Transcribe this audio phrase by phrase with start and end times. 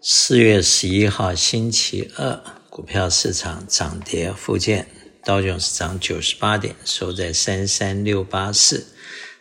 [0.00, 4.86] 四月十一号星期二，股票市场涨跌互见，
[5.24, 8.86] 道琼斯涨九十八点，收在三三六八四，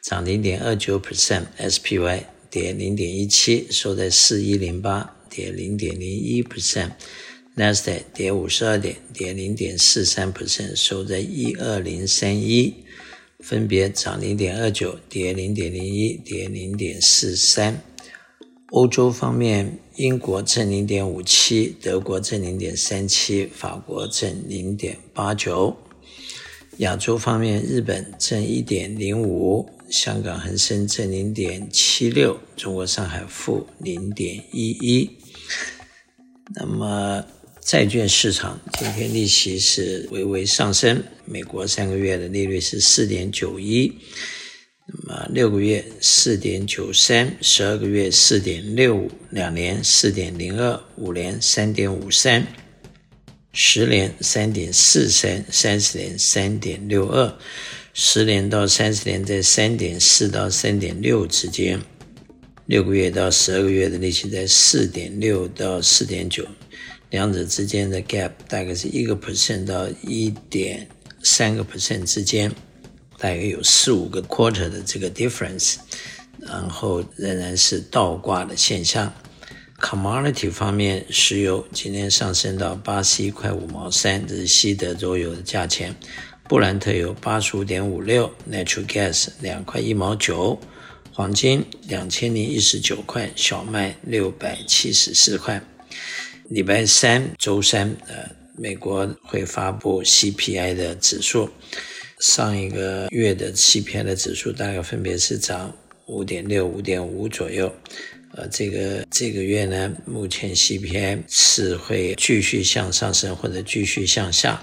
[0.00, 12.72] 涨零点二九 percent；SPY 跌零点一七，收在四一零八，跌零点零一 percent；Nasdaq 跌五十二点，跌零点四三 percent，收在一二零三一，
[13.40, 17.82] 分别涨零点二九，跌零点零一，跌零点四三。
[18.74, 25.76] 欧洲方面，英国正零点五七，德国正零点三七，法国正零点八九。
[26.78, 35.08] 亚洲方面，日本正一点零五，香港恒生正零点七六，中国上海负零点一一。
[36.56, 37.24] 那么，
[37.60, 43.92] 债券市场今天利息是微微上升，美国三个月的利率是四点九一。
[44.86, 52.46] 那么六个月四点九三，十二个月四点六五，两年四点零二，五年三点五三，
[53.54, 57.34] 十年三点四三，三十年三点六二，
[57.94, 61.80] 十年到三十年在三点四到三点六之间，
[62.66, 66.46] 六个月到十二个月的利息在四点六到四点九，
[67.08, 70.86] 两者之间的 gap 大概是一个 percent 到一点
[71.22, 72.52] 三个 percent 之间。
[73.18, 75.76] 大约有四五个 quarter 的这个 difference，
[76.38, 79.12] 然后仍然是倒挂的现象。
[79.80, 85.94] Commodity 方面，石油今天上升到八十一块五毛三，这是西德州油的价钱。
[86.48, 90.58] 布兰特油八十五点五六，Natural Gas 两块一毛九，
[91.12, 95.62] 黄金两千零一十九块，小麦六百七十四块。
[96.48, 101.50] 礼拜三周三，呃，美国会发布 CPI 的指数。
[102.20, 105.76] 上一个月的 CPI 的指数大概分别是涨
[106.06, 107.72] 五点六、五点五左右，
[108.34, 114.62] 呃，这个这个月呢，目前 CPI 是会继续向上升或者继续向下。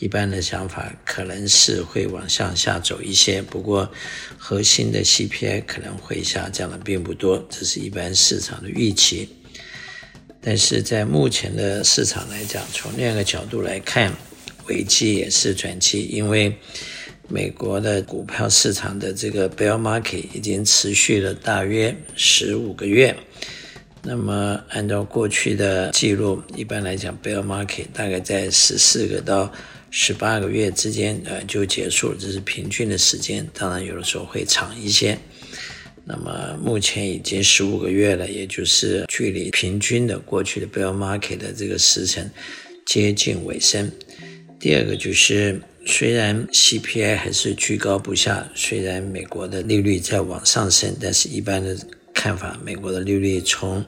[0.00, 3.90] 一般的想法可能是会往向下走一些，不过
[4.36, 9.28] 核心的 CPI 可能会下降的并不多，这是一般市场的预期。
[10.40, 14.12] 但是在目前的市场来讲，从另一个角度来看，
[14.68, 16.54] 危机也是转机，因为。
[17.26, 23.16] 美国的股票市场的这个 bear market 已经持续了大约十五个月。
[24.02, 29.50] 那么按照过去的记录，一般来讲 bear market 大概在十四个到
[29.90, 33.48] 十八个月之间，呃，就结束了，这是平均的时间。
[33.54, 35.18] 当然有的时候会长一些。
[36.04, 42.30] 那么目前已经十五个月了，也就是距离平均的过去的 bear market 的这个时程
[42.84, 43.90] 接近尾声。
[44.58, 45.60] 第二个就是。
[45.86, 51.76] 虽然 CPI 还是居高不下，虽然美国的利率在往上升，但是一般的
[52.14, 53.84] 看法，美国的利率从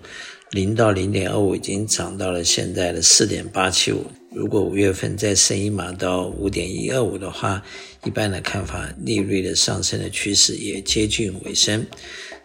[0.50, 4.04] 零到零点二五已经涨到了现在的四点八七五。
[4.31, 7.65] 如果五月份再升一码到五点一二五的话，
[8.04, 11.83] 一般的看法，利率的上升的趋势也接近尾声。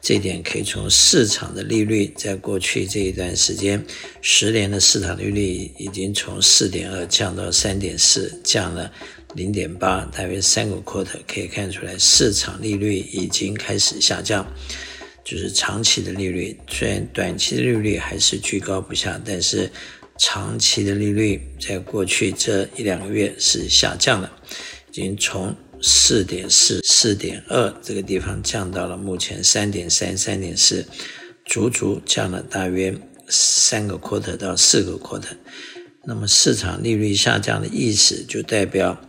[0.01, 3.85] 这点可以从市场的利率，在过去这一段时间，
[4.21, 8.91] 十年的市场利率已经从四点二降到三点四，降了。
[9.33, 14.45] 零点八，大约三个 quarter 可以看出来，市场利率已经开始下降，
[15.23, 19.71] 就是长期的利率，虽然短期的利率还是居高不下，但是
[20.17, 24.29] 长期的利率在过去这一两个月是下降的，
[24.89, 30.85] 已经从四点四、四点二这个地方降到了目前三点三、三点四，
[31.45, 32.95] 足足降了大约
[33.27, 35.37] 三个 quarter 到四个 quarter。
[36.05, 39.01] 那么市场利率下降的意思就代表。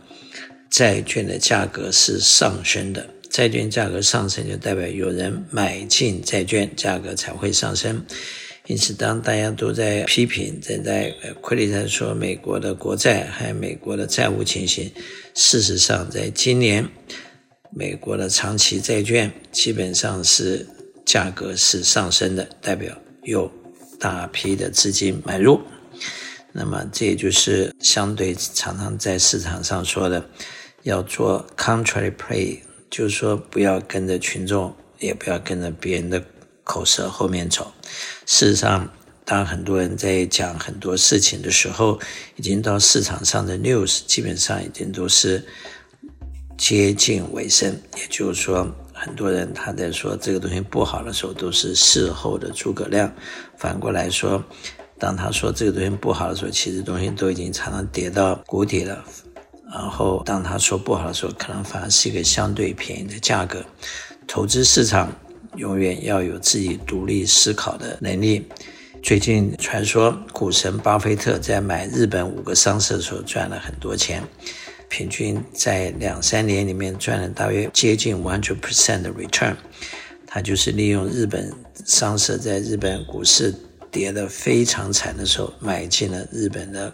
[0.69, 8.03] 债券的价格是上升的，债券价格上升就代表有人买进债券，价格才会上升。
[8.67, 14.91] 因此，当大家都在批评、正在呃亏里在说美国的国债还有美国的债务情形，
[15.33, 16.87] 事实上，在今年
[17.71, 20.65] 美国的长期债券基本上是
[21.05, 23.51] 价格是上升的，代表有
[23.99, 25.59] 大批的资金买入。
[26.53, 30.23] 那么，这也就是相对常常在市场上说的。
[30.83, 32.59] 要做 contrary play，
[32.89, 36.21] 就是说不要跟着群众，也不要跟着别人的
[36.63, 37.73] 口舌后面走。
[38.25, 38.89] 事实上，
[39.25, 41.99] 当很多人在讲很多事情的时候，
[42.35, 45.45] 已经到市场上的 news 基本上已经都是
[46.57, 47.81] 接近尾声。
[47.97, 53.13] 也就是说，很多人他在说这个东西不好的时候，都是事后的诸葛亮。
[53.57, 54.43] 反过来说，
[54.99, 59.03] 当他说这个东西不好的时候，其实东西都已经常常跌到谷底了。
[59.71, 63.63] 然后，当他说不好的时候，可能反而是一个相对便宜的价格。
[64.27, 65.11] 投资市场
[65.55, 68.47] 永远要有自己独立思考的能力，
[69.01, 74.23] 最近传说股神巴菲特在买日本五个商社的时候赚了很多钱，
[74.89, 79.55] 平均在两三年里面赚了大约接近 one hundred percent 的 return。
[80.25, 81.53] 他就是利用日本
[81.85, 83.53] 商社在日本股市
[83.91, 86.91] 跌得非常惨的时候，买进了日本的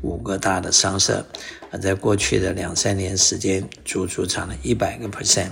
[0.00, 1.22] 五个大的商社，
[1.70, 5.50] 而在过去的两三年时间，足足涨了一百个 percent。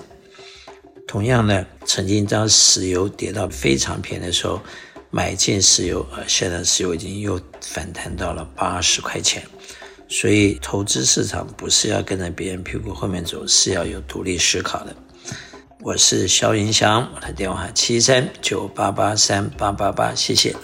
[1.17, 4.61] 同样呢，曾经当石油跌到非常便宜的时候。
[5.09, 9.43] 买进石油，呃，现在石油已经又反弹到了八十块钱，
[10.11, 14.95] 所以投资市场不是要跟着别人屁股后面走，是要有独立思考的。
[15.81, 20.55] 我是肖云祥，我的电话七三九八八三八八八，谢谢。